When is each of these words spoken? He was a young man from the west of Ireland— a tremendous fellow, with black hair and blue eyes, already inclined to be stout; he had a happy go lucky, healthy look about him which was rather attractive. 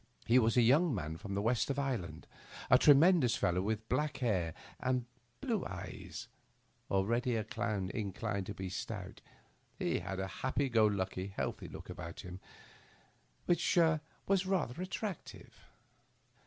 He 0.25 0.39
was 0.39 0.57
a 0.57 0.63
young 0.63 0.95
man 0.95 1.17
from 1.17 1.35
the 1.35 1.43
west 1.43 1.69
of 1.69 1.77
Ireland— 1.77 2.25
a 2.71 2.79
tremendous 2.79 3.35
fellow, 3.35 3.61
with 3.61 3.87
black 3.87 4.17
hair 4.17 4.55
and 4.79 5.05
blue 5.41 5.63
eyes, 5.63 6.27
already 6.89 7.35
inclined 7.35 8.47
to 8.47 8.55
be 8.55 8.67
stout; 8.67 9.21
he 9.77 9.99
had 9.99 10.19
a 10.19 10.25
happy 10.41 10.69
go 10.69 10.87
lucky, 10.87 11.27
healthy 11.27 11.67
look 11.67 11.87
about 11.87 12.21
him 12.21 12.39
which 13.45 13.77
was 14.25 14.47
rather 14.47 14.81
attractive. 14.81 15.59